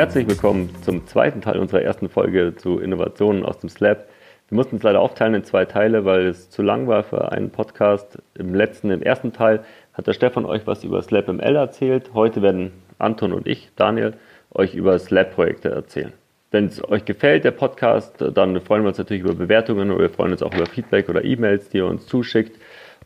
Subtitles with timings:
[0.00, 4.08] Herzlich willkommen zum zweiten Teil unserer ersten Folge zu Innovationen aus dem Slab.
[4.48, 7.50] Wir mussten es leider aufteilen in zwei Teile, weil es zu lang war für einen
[7.50, 8.16] Podcast.
[8.32, 9.62] Im letzten, im ersten Teil
[9.92, 12.12] hat der Stefan euch was über SlabML erzählt.
[12.14, 14.14] Heute werden Anton und ich, Daniel,
[14.54, 16.14] euch über Slab-Projekte erzählen.
[16.50, 20.08] Wenn es euch gefällt, der Podcast, dann freuen wir uns natürlich über Bewertungen oder wir
[20.10, 22.58] freuen uns auch über Feedback oder E-Mails, die ihr uns zuschickt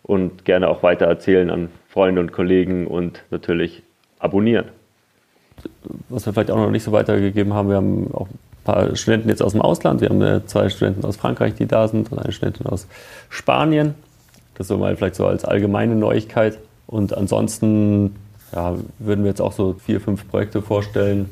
[0.04, 3.82] und gerne auch weiter erzählen an Freunde und Kollegen und natürlich
[4.20, 4.66] abonnieren.
[6.08, 9.28] Was wir vielleicht auch noch nicht so weitergegeben haben, wir haben auch ein paar Studenten
[9.28, 10.00] jetzt aus dem Ausland.
[10.00, 12.86] Wir haben äh, zwei Studenten aus Frankreich, die da sind und eine Studentin aus
[13.28, 13.94] Spanien.
[14.56, 16.58] Das so mal vielleicht so als allgemeine Neuigkeit.
[16.86, 18.14] Und ansonsten
[18.54, 21.28] ja, würden wir jetzt auch so vier, fünf Projekte vorstellen,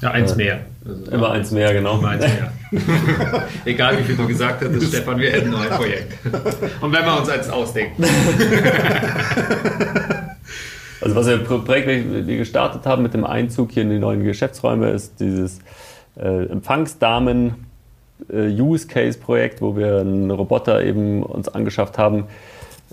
[0.00, 0.60] ja, eins äh, mehr.
[0.86, 1.98] Also, immer eins mehr, genau.
[1.98, 2.52] Immer eins mehr.
[3.64, 6.18] Egal wie viel du gesagt hattest, Stefan, wir hätten noch ein Projekt.
[6.80, 8.04] Und wenn wir uns eins ausdenken.
[11.04, 14.88] Also was wir Projekt wir gestartet haben mit dem Einzug hier in die neuen Geschäftsräume,
[14.88, 15.58] ist dieses
[16.16, 17.66] äh, Empfangsdamen
[18.32, 22.24] äh, Use Case Projekt, wo wir einen Roboter eben uns angeschafft haben,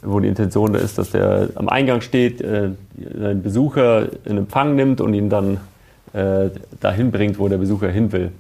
[0.02, 2.72] wo die Intention da ist, dass der am Eingang steht, äh,
[3.16, 5.62] einen Besucher in Empfang nimmt und ihn dann
[6.12, 6.50] äh,
[6.82, 8.34] dahin bringt, wo der Besucher hin will.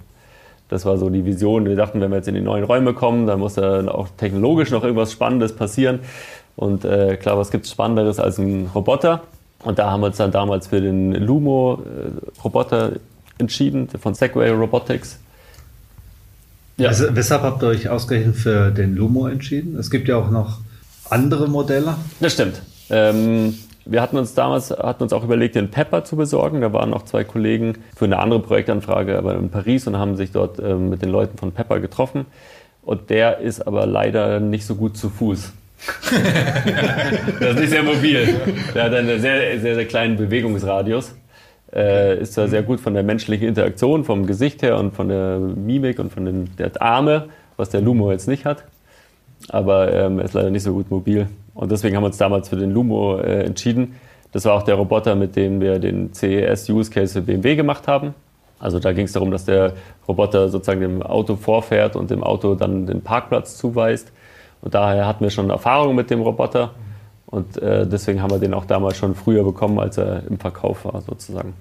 [0.67, 1.65] Das war so die Vision.
[1.65, 4.69] Wir dachten, wenn wir jetzt in die neuen Räume kommen, dann muss da auch technologisch
[4.69, 5.99] noch irgendwas Spannendes passieren.
[6.57, 9.21] Und äh, klar, was gibt es Spannenderes als ein Roboter?
[9.63, 12.93] Und da haben wir uns dann damals für den Lumo-Roboter
[13.37, 15.19] entschieden, von Segway Robotics.
[16.77, 16.89] Ja.
[16.89, 19.77] Also, weshalb habt ihr euch ausgerechnet für den Lumo entschieden?
[19.77, 20.59] Es gibt ja auch noch
[21.09, 21.95] andere Modelle.
[22.19, 22.61] Das stimmt.
[22.89, 26.61] Ähm, wir hatten uns damals hatten uns auch überlegt, den Pepper zu besorgen.
[26.61, 30.31] Da waren noch zwei Kollegen für eine andere Projektanfrage aber in Paris und haben sich
[30.31, 32.25] dort ähm, mit den Leuten von Pepper getroffen.
[32.83, 35.51] Und der ist aber leider nicht so gut zu Fuß.
[37.39, 38.27] der ist nicht sehr mobil.
[38.75, 41.15] Der hat einen sehr, sehr, sehr kleinen Bewegungsradius.
[41.73, 45.39] Äh, ist zwar sehr gut von der menschlichen Interaktion, vom Gesicht her und von der
[45.39, 48.65] Mimik und von den, der Arme, was der Lumo jetzt nicht hat.
[49.49, 51.27] Aber ähm, er ist leider nicht so gut mobil.
[51.53, 53.95] Und deswegen haben wir uns damals für den Lumo äh, entschieden.
[54.31, 58.13] Das war auch der Roboter, mit dem wir den CES-Use-Case für BMW gemacht haben.
[58.59, 59.73] Also da ging es darum, dass der
[60.07, 64.11] Roboter sozusagen dem Auto vorfährt und dem Auto dann den Parkplatz zuweist.
[64.61, 66.71] Und daher hatten wir schon Erfahrung mit dem Roboter.
[67.25, 70.85] Und äh, deswegen haben wir den auch damals schon früher bekommen, als er im Verkauf
[70.85, 71.53] war, sozusagen.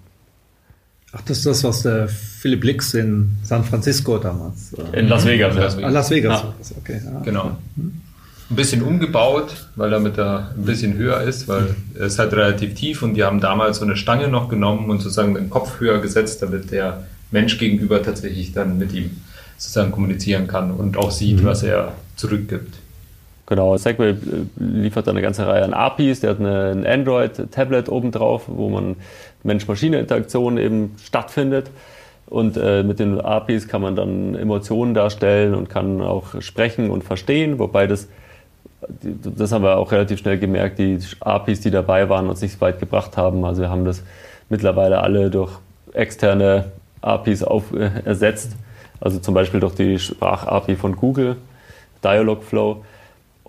[1.12, 4.74] Ach, das ist das, was der Philipp Lix in San Francisco damals.
[4.74, 5.62] Äh, in Las Vegas, ja.
[5.62, 5.84] Las Vegas.
[5.84, 6.42] Ah, Las Vegas.
[6.42, 6.76] Ja.
[6.78, 7.20] Okay, ja.
[7.20, 7.50] Genau.
[7.76, 8.02] Hm
[8.50, 12.74] ein bisschen umgebaut, weil damit er ein bisschen höher ist, weil er ist halt relativ
[12.74, 16.00] tief und die haben damals so eine Stange noch genommen und sozusagen den Kopf höher
[16.00, 19.18] gesetzt, damit der Mensch gegenüber tatsächlich dann mit ihm
[19.56, 21.46] sozusagen kommunizieren kann und auch sieht, mhm.
[21.46, 22.79] was er zurückgibt.
[23.50, 24.16] Genau, Segway äh,
[24.58, 26.20] liefert eine ganze Reihe an APIs.
[26.20, 28.96] Der hat eine, ein Android-Tablet obendrauf, wo man
[29.42, 31.70] Mensch-Maschine-Interaktion eben stattfindet.
[32.26, 37.02] Und äh, mit den APIs kann man dann Emotionen darstellen und kann auch sprechen und
[37.02, 38.08] verstehen, wobei das
[39.02, 42.80] das haben wir auch relativ schnell gemerkt, die APIs, die dabei waren, uns nicht weit
[42.80, 43.44] gebracht haben.
[43.44, 44.02] Also wir haben das
[44.48, 45.52] mittlerweile alle durch
[45.92, 46.72] externe
[47.02, 48.56] APIs auf, äh, ersetzt.
[49.00, 51.36] Also zum Beispiel durch die Sprach-API von Google,
[52.02, 52.84] Dialogflow.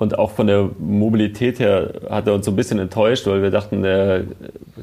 [0.01, 3.51] Und auch von der Mobilität her hat er uns so ein bisschen enttäuscht, weil wir
[3.51, 4.23] dachten, der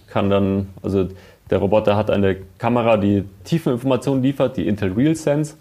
[0.06, 1.08] kann dann, also
[1.50, 5.56] der Roboter hat eine Kamera, die Tiefeninformationen liefert, die Intel Real Sense.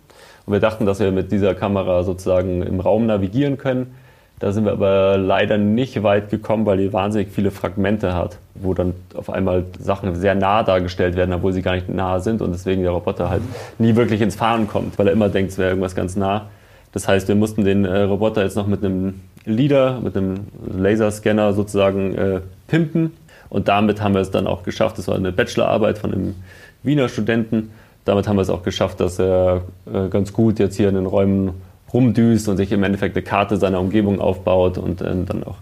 [0.46, 3.96] Und wir dachten, dass wir mit dieser Kamera sozusagen im Raum navigieren können.
[4.38, 8.76] Da sind wir aber leider nicht weit gekommen, weil die wahnsinnig viele Fragmente hat, wo
[8.76, 12.52] dann auf einmal Sachen sehr nah dargestellt werden, obwohl sie gar nicht nah sind und
[12.52, 13.42] deswegen der Roboter halt
[13.80, 16.46] nie wirklich ins Fahren kommt, weil er immer denkt, es wäre irgendwas ganz nah.
[16.92, 21.54] Das heißt, wir mussten den äh, Roboter jetzt noch mit einem LIDAR, mit einem Laserscanner
[21.54, 23.12] sozusagen äh, pimpen
[23.50, 24.98] und damit haben wir es dann auch geschafft.
[24.98, 26.36] Das war eine Bachelorarbeit von einem
[26.84, 27.72] Wiener Studenten.
[28.06, 31.06] Damit haben wir es auch geschafft, dass er äh, ganz gut jetzt hier in den
[31.06, 31.52] Räumen
[31.94, 35.58] rumdüst und sich im Endeffekt eine Karte seiner Umgebung aufbaut und äh, dann auch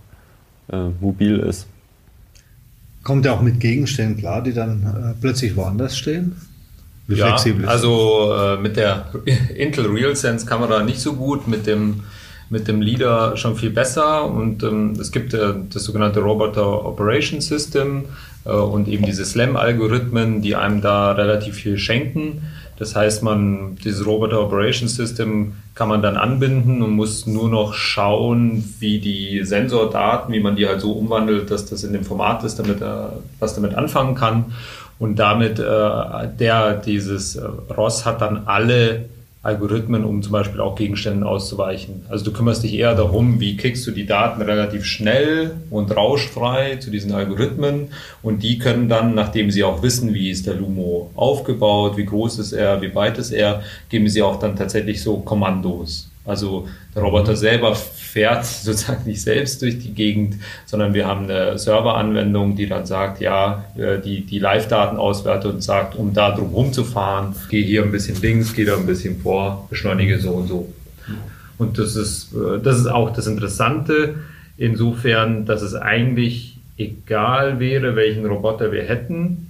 [0.71, 1.68] äh, mobil ist.
[3.04, 6.36] Kommt er auch mit Gegenständen klar, die dann äh, plötzlich woanders stehen?
[7.07, 9.07] Wie ja, flexibel also äh, mit der
[9.56, 12.04] Intel RealSense Kamera nicht so gut, mit dem
[12.50, 17.42] mit dem LIDAR schon viel besser und ähm, es gibt äh, das sogenannte Roboter Operation
[17.42, 18.06] System
[18.46, 22.44] äh, und eben diese SLAM-Algorithmen, die einem da relativ viel schenken.
[22.78, 27.74] Das heißt, man, dieses Roboter Operation System kann man dann anbinden und muss nur noch
[27.74, 32.44] schauen, wie die Sensordaten, wie man die halt so umwandelt, dass das in dem Format
[32.44, 34.54] ist, damit er was damit anfangen kann.
[34.97, 35.63] Und damit, äh,
[36.39, 39.06] der, dieses äh, ROS hat dann alle
[39.45, 42.03] Algorithmen, um zum Beispiel auch Gegenständen auszuweichen.
[42.09, 46.77] Also du kümmerst dich eher darum, wie kriegst du die Daten relativ schnell und rauschfrei
[46.77, 47.89] zu diesen Algorithmen
[48.24, 52.39] und die können dann, nachdem sie auch wissen, wie ist der Lumo aufgebaut, wie groß
[52.39, 56.09] ist er, wie weit ist er, geben sie auch dann tatsächlich so Kommandos.
[56.25, 60.36] Also der Roboter selber fährt sozusagen nicht selbst durch die Gegend,
[60.66, 65.63] sondern wir haben eine Serveranwendung, die dann sagt, ja, äh, die, die Live-Daten auswertet und
[65.63, 69.68] sagt, um da drum rumzufahren, gehe hier ein bisschen links, gehe da ein bisschen vor,
[69.69, 70.74] beschleunige so und so.
[71.57, 74.16] Und das ist, äh, das ist auch das Interessante,
[74.57, 79.44] insofern, dass es eigentlich egal wäre, welchen Roboter wir hätten,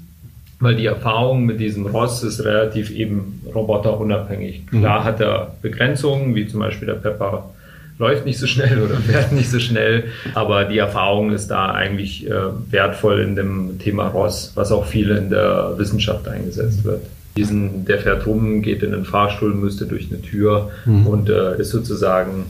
[0.60, 4.68] weil die Erfahrung mit diesem Ross ist relativ eben roboterunabhängig.
[4.68, 5.04] Klar mhm.
[5.04, 7.50] hat er Begrenzungen, wie zum Beispiel der Pepper
[7.98, 12.30] läuft nicht so schnell oder fährt nicht so schnell, aber die Erfahrung ist da eigentlich
[12.30, 12.34] äh,
[12.70, 17.02] wertvoll in dem Thema Ross, was auch viel in der Wissenschaft eingesetzt wird.
[17.38, 21.08] Diesen, der fährt rum, geht in den Fahrstuhl, müsste durch eine Tür mhm.
[21.08, 22.46] und äh, ist sozusagen,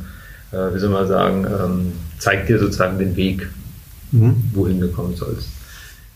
[0.52, 3.50] äh, wie soll man sagen, ähm, zeigt dir sozusagen den Weg,
[4.12, 4.36] mhm.
[4.54, 5.50] wohin du kommen sollst.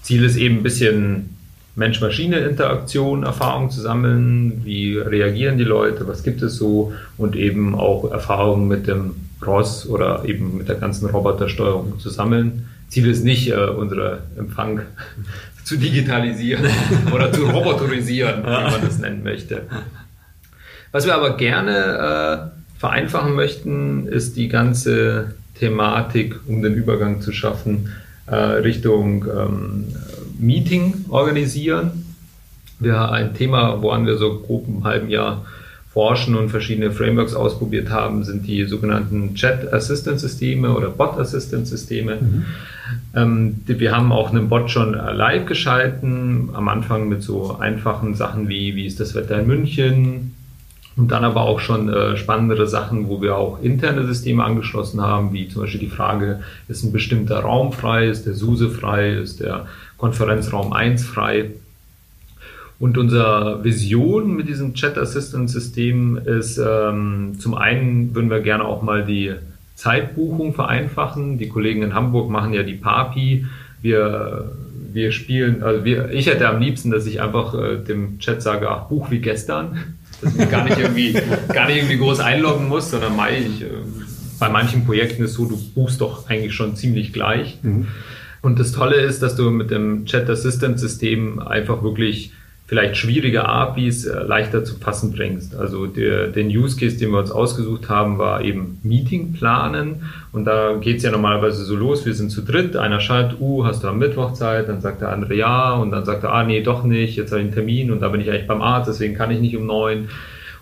[0.04, 1.39] Ziel ist eben ein bisschen
[1.76, 8.12] Mensch-Maschine-Interaktion, Erfahrung zu sammeln, wie reagieren die Leute, was gibt es so und eben auch
[8.12, 12.68] Erfahrungen mit dem Ross oder eben mit der ganzen Robotersteuerung zu sammeln.
[12.90, 14.82] Ziel ist nicht, äh, unsere Empfang
[15.64, 16.66] zu digitalisieren
[17.14, 19.64] oder zu roboterisieren, wie man das nennen möchte.
[20.92, 27.32] Was wir aber gerne äh, vereinfachen möchten, ist die ganze Thematik, um den Übergang zu
[27.32, 27.94] schaffen,
[28.26, 29.86] äh, Richtung ähm,
[30.40, 32.06] Meeting organisieren.
[32.80, 35.46] Wir ein Thema, woran wir so grob im halben Jahr
[35.92, 41.68] forschen und verschiedene Frameworks ausprobiert haben, sind die sogenannten Chat Assistant Systeme oder Bot Assistant
[41.68, 42.18] Systeme.
[42.22, 42.46] Mhm.
[43.16, 48.50] Ähm, wir haben auch einen Bot schon live geschalten, am Anfang mit so einfachen Sachen
[48.50, 50.36] wie, wie ist das Wetter in München,
[50.96, 55.32] und dann aber auch schon äh, spannendere Sachen, wo wir auch interne Systeme angeschlossen haben,
[55.32, 59.40] wie zum Beispiel die Frage, ist ein bestimmter Raum frei, ist der SUSE frei, ist
[59.40, 59.66] der
[60.00, 61.52] Konferenzraum 1 frei.
[62.80, 68.64] Und unsere Vision mit diesem Chat Assistant System ist, ähm, zum einen würden wir gerne
[68.64, 69.34] auch mal die
[69.76, 71.38] Zeitbuchung vereinfachen.
[71.38, 73.46] Die Kollegen in Hamburg machen ja die Papi.
[73.82, 74.52] Wir,
[74.92, 78.70] wir spielen, also wir, ich hätte am liebsten, dass ich einfach äh, dem Chat sage,
[78.70, 79.78] ach, Buch wie gestern
[80.22, 81.14] dass ich gar nicht irgendwie,
[81.54, 83.68] gar nicht irgendwie groß einloggen muss, sondern mal ich, äh,
[84.40, 87.58] bei manchen Projekten ist so, du buchst doch eigentlich schon ziemlich gleich.
[87.62, 87.88] Mhm.
[88.42, 92.32] Und das Tolle ist, dass du mit dem Chat Assistant System einfach wirklich
[92.70, 95.56] vielleicht schwierige APIs äh, leichter zu fassen bringst.
[95.56, 100.04] Also der, den Use Case, den wir uns ausgesucht haben, war eben Meeting planen.
[100.32, 103.84] Und da geht's ja normalerweise so los, wir sind zu dritt, einer schreibt, uh, hast
[103.84, 104.70] du am Mittwoch Zeit?
[104.70, 107.42] Dann sagt der andere ja und dann sagt er, ah nee, doch nicht, jetzt habe
[107.42, 109.66] ich einen Termin und da bin ich eigentlich beim Arzt, deswegen kann ich nicht um
[109.66, 110.10] neun.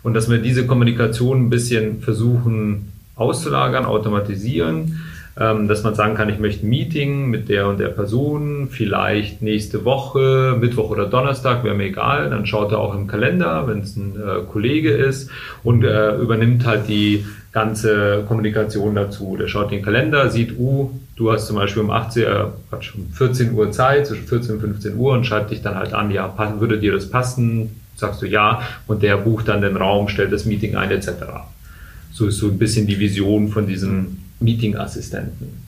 [0.01, 5.01] Und dass wir diese Kommunikation ein bisschen versuchen auszulagern, automatisieren
[5.39, 9.85] dass man sagen kann, ich möchte ein Meeting mit der und der Person, vielleicht nächste
[9.85, 12.31] Woche, Mittwoch oder Donnerstag, wäre mir egal.
[12.31, 15.29] Dann schaut er auch im Kalender, wenn es ein äh, Kollege ist
[15.63, 19.37] und äh, übernimmt halt die ganze Kommunikation dazu.
[19.37, 22.45] Der schaut den Kalender, sieht, uh, du hast zum Beispiel um 18, äh,
[22.95, 26.11] um 14 Uhr Zeit, zwischen 14 und 15 Uhr und schreibt dich dann halt an,
[26.11, 27.81] ja, würde dir das passen?
[27.95, 31.09] Sagst du ja und der bucht dann den Raum, stellt das Meeting ein etc.
[32.11, 35.65] So ist so ein bisschen die Vision von diesem Meeting-Assistenten.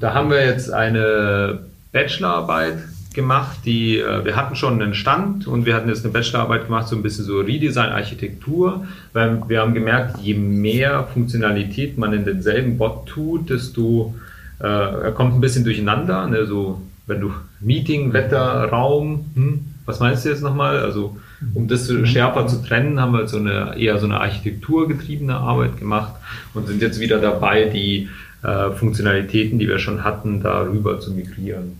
[0.00, 1.60] Da haben wir jetzt eine
[1.92, 2.78] Bachelorarbeit
[3.14, 6.88] gemacht, die äh, wir hatten schon einen Stand und wir hatten jetzt eine Bachelorarbeit gemacht,
[6.88, 12.78] so ein bisschen so Redesign-Architektur, weil wir haben gemerkt, je mehr Funktionalität man in denselben
[12.78, 14.14] Bot tut, desto
[14.60, 16.26] äh, kommt ein bisschen durcheinander.
[16.28, 16.46] Ne?
[16.46, 20.78] So, wenn du Meeting, Wetter, Raum, hm, was meinst du jetzt nochmal?
[20.78, 21.16] Also
[21.54, 26.14] um das schärfer zu trennen, haben wir so eine eher so eine architekturgetriebene Arbeit gemacht
[26.54, 28.08] und sind jetzt wieder dabei, die
[28.42, 31.78] äh, Funktionalitäten, die wir schon hatten, darüber zu migrieren.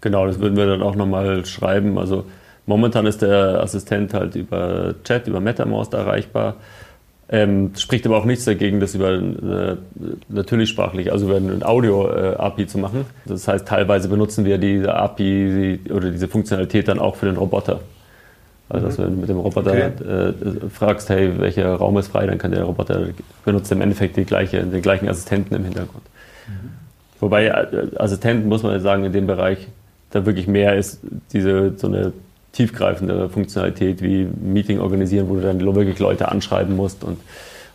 [0.00, 1.98] Genau, das würden wir dann auch nochmal schreiben.
[1.98, 2.26] Also
[2.66, 6.56] momentan ist der Assistent halt über Chat, über MetaMouse erreichbar.
[7.30, 9.76] Ähm, spricht aber auch nichts dagegen, das über äh,
[10.28, 13.06] natürlich sprachlich, also über ein Audio-API äh, zu machen.
[13.24, 17.80] Das heißt, teilweise benutzen wir diese API oder diese Funktionalität dann auch für den Roboter.
[18.68, 19.02] Also, dass mhm.
[19.02, 19.90] du mit dem Roboter okay.
[20.04, 23.08] äh, fragst, hey, welcher Raum ist frei, dann kann der Roboter
[23.44, 26.04] benutzt im Endeffekt die gleiche, den gleichen Assistenten im Hintergrund.
[26.48, 26.70] Mhm.
[27.20, 29.68] Wobei äh, Assistenten, muss man sagen, in dem Bereich
[30.10, 31.00] da wirklich mehr ist,
[31.32, 32.12] diese so eine
[32.52, 37.18] tiefgreifende Funktionalität wie Meeting organisieren, wo du dann wirklich Leute anschreiben musst und,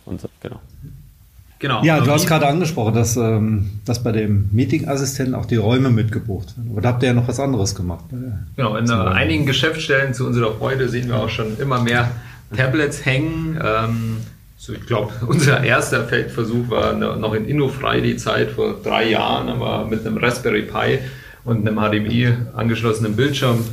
[0.06, 0.58] und so, genau.
[1.60, 1.84] Genau.
[1.84, 6.56] Ja, du hast gerade angesprochen, dass, ähm, dass bei dem Meeting-Assistenten auch die Räume mitgebucht
[6.56, 6.70] werden.
[6.72, 8.06] Aber da habt ihr ja noch was anderes gemacht.
[8.56, 12.10] Genau, in einigen Geschäftsstellen zu unserer Freude sehen wir auch schon immer mehr
[12.56, 13.60] Tablets hängen.
[13.62, 14.16] Ähm,
[14.56, 20.06] so, ich glaube, unser erster Feldversuch war noch in InnoFriday-Zeit vor drei Jahren, aber mit
[20.06, 20.98] einem Raspberry Pi
[21.44, 23.64] und einem HDMI angeschlossenen Bildschirm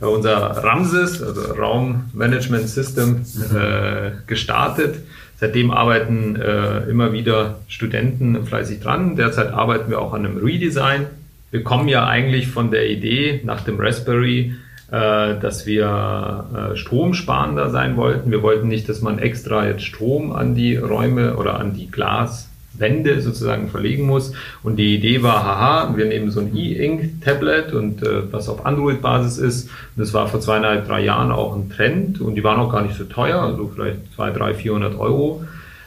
[0.00, 3.24] äh, unser Ramses, also Raum Management System,
[3.54, 4.96] äh, gestartet.
[5.38, 9.16] Seitdem arbeiten äh, immer wieder Studenten fleißig dran.
[9.16, 11.06] Derzeit arbeiten wir auch an einem Redesign.
[11.50, 14.54] Wir kommen ja eigentlich von der Idee nach dem Raspberry,
[14.90, 18.30] äh, dass wir äh, stromsparender sein wollten.
[18.30, 22.48] Wir wollten nicht, dass man extra jetzt Strom an die Räume oder an die Glas
[22.78, 24.32] Wände sozusagen verlegen muss.
[24.62, 29.38] Und die Idee war, haha, wir nehmen so ein E-Ink-Tablet und äh, was auf Android-Basis
[29.38, 29.64] ist.
[29.64, 32.82] Und das war vor zweieinhalb, drei Jahren auch ein Trend und die waren auch gar
[32.82, 35.44] nicht so teuer, also vielleicht zwei, drei, vierhundert Euro.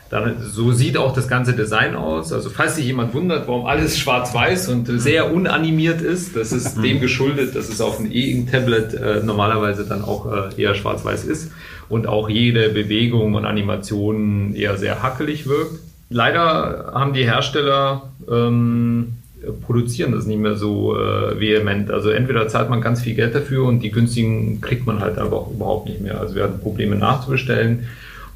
[0.10, 2.34] Dann, so sieht auch das ganze Design aus.
[2.34, 6.82] Also falls sich jemand wundert, warum alles schwarz-weiß und sehr unanimiert ist, das ist mhm.
[6.82, 11.52] dem geschuldet, dass es auf einem E-Ink-Tablet äh, normalerweise dann auch äh, eher schwarz-weiß ist
[11.90, 15.80] und auch jede Bewegung und Animation eher sehr hackelig wirkt
[16.10, 19.16] leider haben die Hersteller ähm,
[19.66, 21.92] produzieren das nicht mehr so äh, vehement.
[21.92, 25.48] Also entweder zahlt man ganz viel Geld dafür und die günstigen kriegt man halt aber
[25.54, 26.20] überhaupt nicht mehr.
[26.20, 27.88] Also wir hatten Probleme nachzubestellen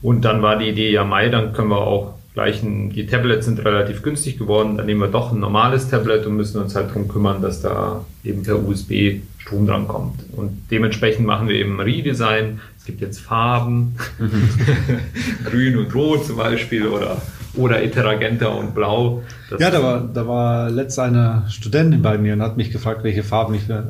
[0.02, 3.46] und dann war die Idee, ja Mai, dann können wir auch gleich ein, die Tablets
[3.46, 6.90] sind relativ günstig geworden, dann nehmen wir doch ein normales Tablet und müssen uns halt
[6.90, 10.22] darum kümmern, dass da eben per USB Strom dran kommt.
[10.36, 12.62] Und dementsprechend machen wir eben Redesign.
[12.78, 13.96] Es gibt jetzt Farben,
[15.46, 17.22] grün und rot zum Beispiel oder
[17.56, 19.22] oder Interagenta und Blau.
[19.50, 23.04] Das ja, da war, da war letzt eine Studentin bei mir und hat mich gefragt,
[23.04, 23.82] welche Farben, ich, äh,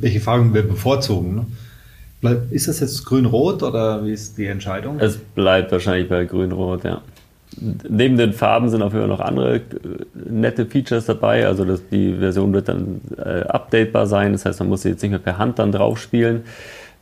[0.00, 1.34] welche Farben wir bevorzugen.
[1.36, 1.46] Ne?
[2.50, 4.98] ist das jetzt grün-rot oder wie ist die Entscheidung?
[4.98, 7.00] Es bleibt wahrscheinlich bei grün-rot, ja.
[7.88, 9.62] Neben den Farben sind auf jeden Fall noch andere äh,
[10.14, 11.46] nette Features dabei.
[11.46, 14.32] Also dass die Version wird dann äh, updatebar sein.
[14.32, 16.42] Das heißt, man muss sie jetzt nicht mehr per Hand dann drauf spielen,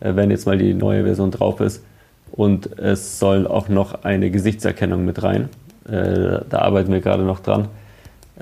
[0.01, 1.83] äh, wenn jetzt mal die neue Version drauf ist.
[2.31, 5.49] Und es soll auch noch eine Gesichtserkennung mit rein.
[5.87, 7.69] Äh, da arbeiten wir gerade noch dran.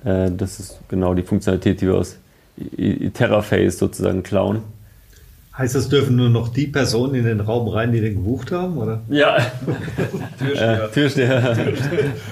[0.04, 2.16] Äh, das ist genau die Funktionalität, die wir aus
[3.14, 4.62] Terraface sozusagen klauen.
[5.56, 8.78] Heißt das, dürfen nur noch die Personen in den Raum rein, die den gebucht haben,
[8.78, 9.02] oder?
[9.10, 9.36] Ja.
[10.38, 10.84] Türsteher.
[10.84, 11.56] Äh, Türsteher.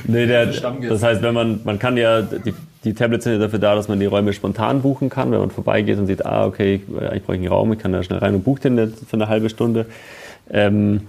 [0.07, 3.59] nee, der, das heißt, wenn man, man kann ja, die, die Tablets sind ja dafür
[3.59, 6.81] da, dass man die Räume spontan buchen kann, wenn man vorbeigeht und sieht, ah, okay,
[7.15, 9.51] ich brauche einen Raum, ich kann da schnell rein und bucht den für eine halbe
[9.51, 9.85] Stunde.
[10.51, 11.03] Ähm,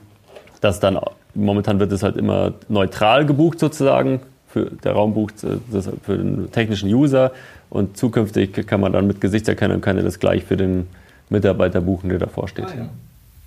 [0.59, 0.99] dass dann
[1.33, 4.19] momentan wird es halt immer neutral gebucht sozusagen.
[4.47, 7.31] Für, der Raum bucht äh, das für den technischen User
[7.69, 10.87] und zukünftig kann man dann mit Gesichtserkennung kann er das gleich für den
[11.29, 12.65] Mitarbeiter buchen, der davor steht.
[12.65, 12.89] Ah, ja.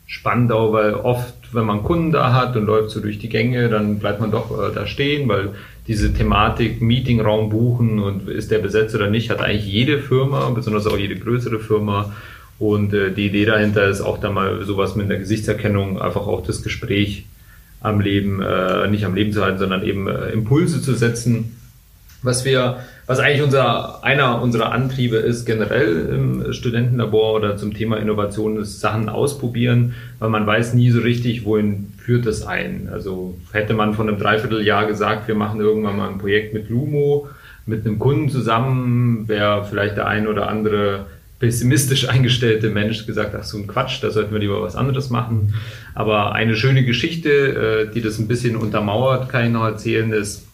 [0.06, 3.68] Spannend auch, weil oft, wenn man Kunden da hat und läuft so durch die Gänge,
[3.68, 5.50] dann bleibt man doch äh, da stehen, weil
[5.86, 10.86] diese Thematik Meetingraum buchen und ist der besetzt oder nicht, hat eigentlich jede Firma, besonders
[10.86, 12.12] auch jede größere Firma.
[12.58, 16.42] Und äh, die Idee dahinter ist auch da mal sowas mit der Gesichtserkennung einfach auch
[16.46, 17.26] das Gespräch
[17.84, 21.56] am Leben, äh, nicht am Leben zu halten, sondern eben äh, Impulse zu setzen.
[22.22, 27.98] Was wir, was eigentlich unser, einer unserer Antriebe ist, generell im Studentenlabor oder zum Thema
[27.98, 32.88] Innovation, ist Sachen ausprobieren, weil man weiß nie so richtig, wohin führt das ein.
[32.90, 37.28] Also hätte man von einem Dreivierteljahr gesagt, wir machen irgendwann mal ein Projekt mit Lumo,
[37.66, 41.04] mit einem Kunden zusammen, wäre vielleicht der ein oder andere
[41.38, 45.54] pessimistisch eingestellte Mensch gesagt, ach so ein Quatsch, da sollten wir lieber was anderes machen.
[45.94, 50.46] Aber eine schöne Geschichte, äh, die das ein bisschen untermauert, kann ich noch erzählen, ist,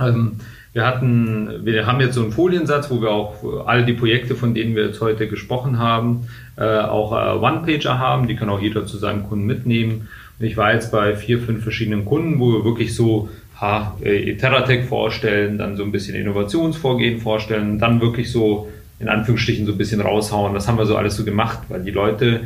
[0.00, 0.32] ähm,
[0.72, 4.54] wir hatten, wir haben jetzt so einen Foliensatz, wo wir auch all die Projekte, von
[4.54, 8.86] denen wir jetzt heute gesprochen haben, äh, auch äh, One-Pager haben, die kann auch jeder
[8.86, 10.08] zu seinem Kunden mitnehmen.
[10.38, 13.28] Und ich war jetzt bei vier, fünf verschiedenen Kunden, wo wir wirklich so
[13.60, 18.68] ha, Terratech vorstellen, dann so ein bisschen Innovationsvorgehen vorstellen, dann wirklich so
[19.00, 20.54] in Anführungsstrichen so ein bisschen raushauen.
[20.54, 21.58] Was haben wir so alles so gemacht?
[21.68, 22.42] Weil die Leute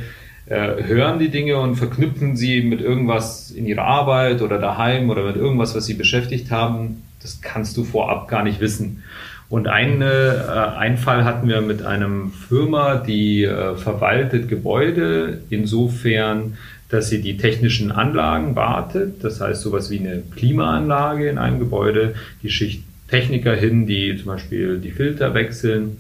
[0.47, 5.25] äh, hören die Dinge und verknüpfen sie mit irgendwas in ihrer Arbeit oder daheim oder
[5.25, 7.03] mit irgendwas, was sie beschäftigt haben.
[7.21, 9.03] Das kannst du vorab gar nicht wissen.
[9.49, 16.57] Und eine, äh, einen Fall hatten wir mit einem Firma, die äh, verwaltet Gebäude insofern,
[16.89, 19.25] dass sie die technischen Anlagen wartet.
[19.25, 22.15] Das heißt sowas wie eine Klimaanlage in einem Gebäude.
[22.43, 25.99] Die Schicht Techniker hin, die zum Beispiel die Filter wechseln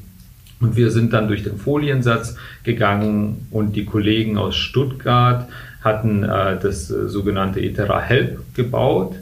[0.64, 5.47] und wir sind dann durch den Foliensatz gegangen und die Kollegen aus Stuttgart
[5.83, 9.16] hatten äh, das äh, sogenannte Etera Help gebaut.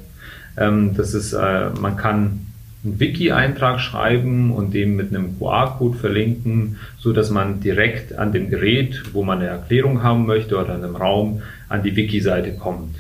[0.56, 2.46] Ähm, das ist, äh, man kann
[2.84, 8.48] einen Wiki-Eintrag schreiben und den mit einem QR-Code verlinken, so dass man direkt an dem
[8.48, 12.94] Gerät, wo man eine Erklärung haben möchte oder an einem Raum, an die Wiki-Seite kommt.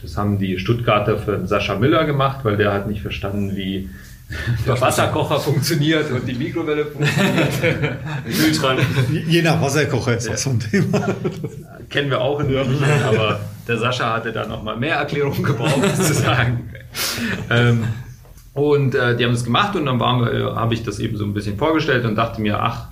[0.00, 3.90] Das haben die Stuttgarter für Sascha Miller gemacht, weil der hat nicht verstanden, wie
[4.66, 7.98] der Wasserkocher funktioniert und die Mikrowelle funktioniert.
[8.24, 8.80] Kühlschrank.
[9.26, 11.14] Je nach Wasserkocher ist das so ein Thema.
[11.90, 16.70] Kennen wir auch in München, aber der Sascha hatte da nochmal mehr Erklärungen gebraucht, sozusagen.
[17.50, 17.84] ähm,
[18.54, 21.34] und äh, die haben es gemacht und dann äh, habe ich das eben so ein
[21.34, 22.89] bisschen vorgestellt und dachte mir, ach,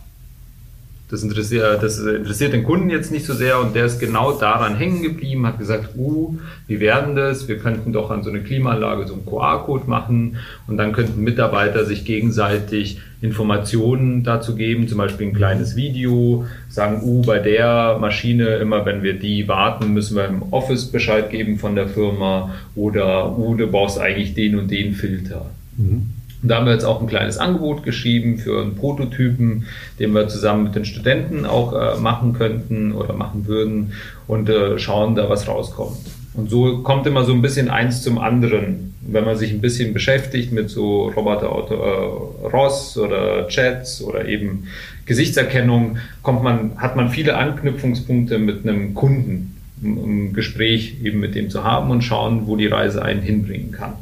[1.10, 4.76] das interessiert, das interessiert den Kunden jetzt nicht so sehr und der ist genau daran
[4.76, 6.36] hängen geblieben, hat gesagt, uh,
[6.66, 7.48] wie werden das?
[7.48, 10.36] Wir könnten doch an so eine Klimaanlage so einen QR-Code machen
[10.66, 17.00] und dann könnten Mitarbeiter sich gegenseitig Informationen dazu geben, zum Beispiel ein kleines Video, sagen,
[17.02, 21.58] uh, bei der Maschine, immer wenn wir die warten, müssen wir im Office Bescheid geben
[21.58, 25.46] von der Firma oder, uh, du brauchst eigentlich den und den Filter.
[25.78, 26.10] Mhm.
[26.42, 29.66] Und da haben wir jetzt auch ein kleines Angebot geschrieben für einen Prototypen,
[29.98, 33.92] den wir zusammen mit den Studenten auch äh, machen könnten oder machen würden
[34.26, 35.98] und äh, schauen da, was rauskommt.
[36.34, 38.94] Und so kommt immer so ein bisschen eins zum anderen.
[39.00, 44.68] Wenn man sich ein bisschen beschäftigt mit so Roboter äh, Ross oder Chats oder eben
[45.06, 51.34] Gesichtserkennung, kommt man, hat man viele Anknüpfungspunkte mit einem Kunden, um ein Gespräch eben mit
[51.34, 53.94] dem zu haben und schauen, wo die Reise einen hinbringen kann.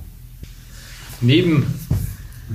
[1.22, 1.66] Neben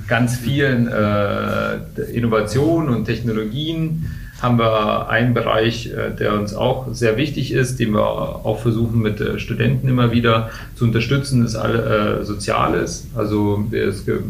[0.08, 1.76] ganz vielen äh,
[2.12, 4.06] Innovationen und Technologien
[4.40, 9.00] haben wir einen Bereich, äh, der uns auch sehr wichtig ist, den wir auch versuchen
[9.00, 13.06] mit äh, Studenten immer wieder zu unterstützen, ist alle, äh, Soziales.
[13.14, 14.20] Also es gibt,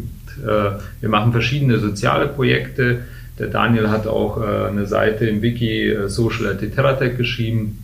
[0.45, 3.01] äh, wir machen verschiedene soziale Projekte.
[3.39, 7.83] Der Daniel hat auch äh, eine Seite im Wiki Social at Terratech geschrieben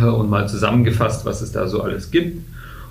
[0.00, 2.38] und mal zusammengefasst, was es da so alles gibt.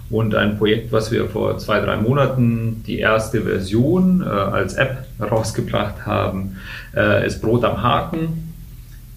[0.10, 5.06] Und ein Projekt, was wir vor zwei, drei Monaten die erste Version äh, als App
[5.20, 6.58] rausgebracht haben,
[6.96, 8.50] äh, ist Brot am Haken.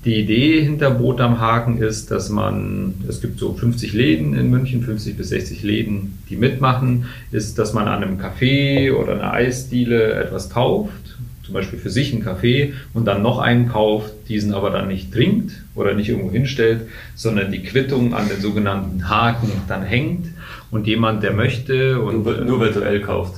[0.04, 4.50] Die Idee hinter Brot am Haken ist, dass man, es gibt so 50 Läden in
[4.50, 9.32] München, 50 bis 60 Läden, die mitmachen, ist, dass man an einem Café oder einer
[9.32, 14.54] Eisdiele etwas kauft, zum Beispiel für sich einen Kaffee und dann noch einen kauft, diesen
[14.54, 16.82] aber dann nicht trinkt oder nicht irgendwo hinstellt,
[17.14, 20.26] sondern die Quittung an den sogenannten Haken dann hängt
[20.72, 23.34] und jemand, der möchte und nur, nur virtuell kauft.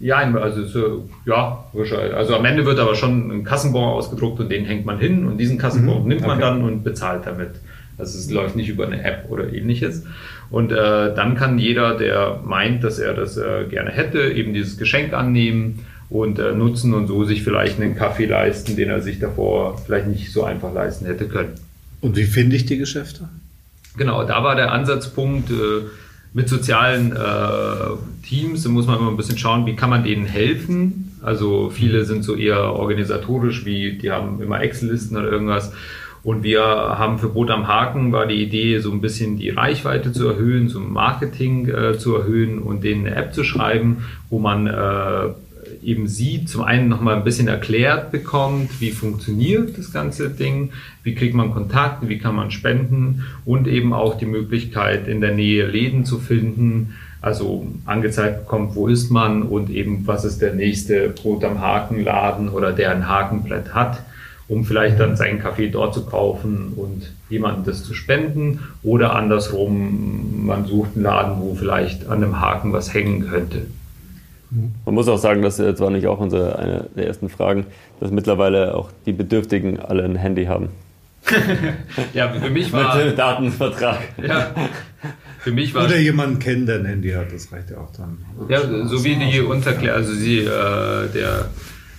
[0.00, 1.62] Ja, also so, ja,
[2.16, 5.36] also am Ende wird aber schon ein Kassenbon ausgedruckt und den hängt man hin und
[5.36, 6.40] diesen Kassenbon mhm, nimmt man okay.
[6.40, 7.50] dann und bezahlt damit.
[7.98, 10.04] Also es läuft nicht über eine App oder ähnliches.
[10.50, 14.78] Und äh, dann kann jeder, der meint, dass er das äh, gerne hätte, eben dieses
[14.78, 19.18] Geschenk annehmen und äh, nutzen und so sich vielleicht einen Kaffee leisten, den er sich
[19.18, 21.52] davor vielleicht nicht so einfach leisten hätte können.
[22.00, 23.28] Und wie finde ich die Geschäfte?
[23.98, 25.82] Genau, da war der Ansatzpunkt, äh,
[26.32, 31.18] mit sozialen äh, Teams muss man immer ein bisschen schauen, wie kann man denen helfen.
[31.22, 35.72] Also viele sind so eher organisatorisch, wie die haben immer Excel-Listen oder irgendwas.
[36.22, 40.12] Und wir haben für Brot am Haken war die Idee, so ein bisschen die Reichweite
[40.12, 44.66] zu erhöhen, so Marketing äh, zu erhöhen und denen eine App zu schreiben, wo man
[44.66, 45.30] äh,
[45.82, 50.70] eben sie zum einen nochmal ein bisschen erklärt bekommt, wie funktioniert das ganze Ding,
[51.02, 55.34] wie kriegt man Kontakt, wie kann man spenden und eben auch die Möglichkeit in der
[55.34, 60.54] Nähe Läden zu finden, also angezeigt bekommt, wo ist man und eben was ist der
[60.54, 64.02] nächste Brot am Hakenladen oder der ein Hakenbrett hat,
[64.48, 70.46] um vielleicht dann seinen Kaffee dort zu kaufen und jemandem das zu spenden oder andersrum,
[70.46, 73.66] man sucht einen Laden, wo vielleicht an einem Haken was hängen könnte.
[74.50, 77.66] Man muss auch sagen, das war nicht auch unsere, eine der ersten Fragen,
[78.00, 80.70] dass mittlerweile auch die Bedürftigen alle ein Handy haben.
[82.14, 82.96] ja, für mich war.
[82.96, 84.00] Mit Datenvertrag.
[84.26, 84.54] Ja,
[85.38, 85.84] für mich war.
[85.84, 88.18] Oder jemanden kennen, der ein Handy hat, das reicht ja auch dann.
[88.48, 91.50] Ja, so wie die Unterklär, also sie, äh, der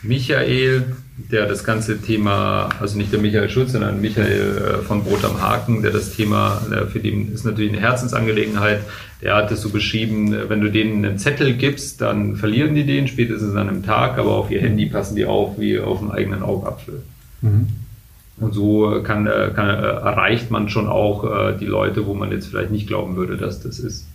[0.01, 0.95] Michael,
[1.29, 5.41] der das ganze Thema, also nicht der Michael Schulz, sondern Michael äh, von Brot am
[5.41, 8.81] Haken, der das Thema, äh, für den ist natürlich eine Herzensangelegenheit,
[9.21, 12.85] der hat es so beschrieben, äh, wenn du denen einen Zettel gibst, dann verlieren die
[12.85, 16.11] den spätestens an einem Tag, aber auf ihr Handy passen die auf wie auf einen
[16.11, 17.01] eigenen Augapfel.
[17.41, 17.67] Mhm.
[18.37, 22.87] Und so kann, kann, erreicht man schon auch die Leute, wo man jetzt vielleicht nicht
[22.87, 24.07] glauben würde, dass das ist.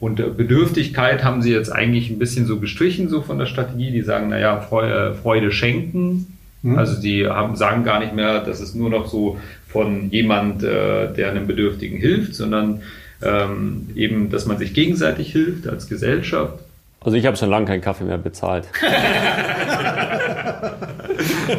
[0.00, 3.90] Und Bedürftigkeit haben sie jetzt eigentlich ein bisschen so gestrichen, so von der Strategie.
[3.90, 6.38] Die sagen, naja, Freude schenken.
[6.62, 6.78] Mhm.
[6.78, 11.14] Also die haben, sagen gar nicht mehr, das ist nur noch so von jemand, der
[11.16, 12.82] einem Bedürftigen hilft, sondern
[13.22, 16.58] ähm, eben, dass man sich gegenseitig hilft als Gesellschaft.
[17.00, 18.68] Also ich habe schon lange keinen Kaffee mehr bezahlt.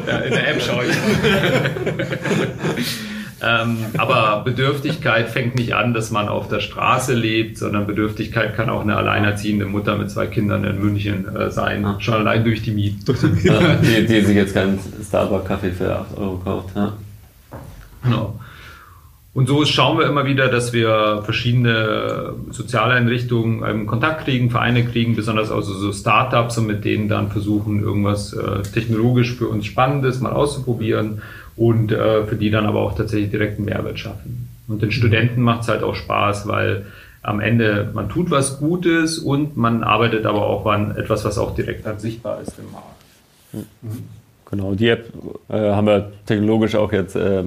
[0.07, 0.95] ja, in der App schaue ich.
[3.43, 8.69] ähm, aber Bedürftigkeit fängt nicht an, dass man auf der Straße lebt, sondern Bedürftigkeit kann
[8.69, 11.95] auch eine alleinerziehende Mutter mit zwei Kindern in München äh, sein, ah.
[11.99, 13.15] schon allein durch die Miete.
[13.43, 16.75] Ja, die, die sich jetzt keinen Starbucks-Kaffee für 8 Euro kauft.
[16.75, 16.93] Ja.
[18.03, 18.39] Genau.
[19.33, 25.15] Und so schauen wir immer wieder, dass wir verschiedene Sozialeinrichtungen in Kontakt kriegen, Vereine kriegen,
[25.15, 30.19] besonders also so Startups und mit denen dann versuchen, irgendwas äh, technologisch für uns Spannendes
[30.19, 31.21] mal auszuprobieren
[31.55, 34.49] und äh, für die dann aber auch tatsächlich direkten Mehrwert schaffen.
[34.67, 36.85] Und den Studenten macht es halt auch Spaß, weil
[37.21, 41.53] am Ende man tut was Gutes und man arbeitet aber auch an etwas, was auch
[41.53, 43.67] direkt dann sichtbar ist im Markt.
[44.49, 45.11] Genau, die App
[45.49, 47.43] äh, haben wir technologisch auch jetzt äh,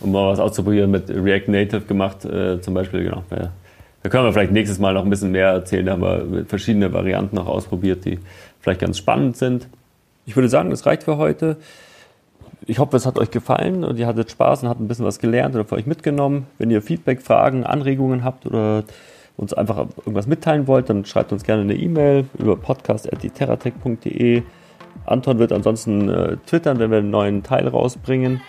[0.00, 3.04] um mal was auszuprobieren, mit React Native gemacht, äh, zum Beispiel.
[3.04, 3.22] Genau.
[3.30, 5.86] Da können wir vielleicht nächstes Mal noch ein bisschen mehr erzählen.
[5.86, 8.18] Da haben wir verschiedene Varianten noch ausprobiert, die
[8.60, 9.68] vielleicht ganz spannend sind.
[10.26, 11.56] Ich würde sagen, das reicht für heute.
[12.66, 15.18] Ich hoffe, es hat euch gefallen und ihr hattet Spaß und habt ein bisschen was
[15.18, 16.46] gelernt oder für euch mitgenommen.
[16.58, 18.84] Wenn ihr Feedback, Fragen, Anregungen habt oder
[19.36, 24.42] uns einfach irgendwas mitteilen wollt, dann schreibt uns gerne eine E-Mail über podcast.diterratech.de.
[25.06, 28.40] Anton wird ansonsten äh, twittern, wenn wir einen neuen Teil rausbringen.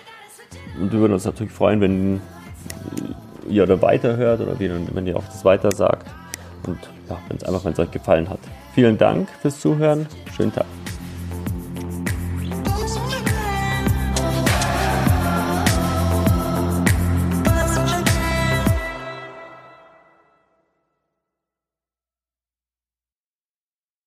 [0.80, 2.22] Und wir würden uns natürlich freuen, wenn
[3.50, 6.08] ihr da weiterhört oder wenn ihr auch das weiter sagt.
[6.68, 6.78] Und
[7.10, 8.40] ja, wenn es einfach, wenn es euch gefallen hat.
[8.74, 10.08] Vielen Dank fürs Zuhören.
[10.36, 10.66] Schönen Tag.